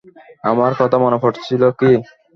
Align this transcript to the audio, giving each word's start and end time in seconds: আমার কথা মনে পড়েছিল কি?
আমার 0.43 0.71
কথা 0.79 0.97
মনে 1.03 1.17
পড়েছিল 1.23 1.61
কি? 1.79 1.91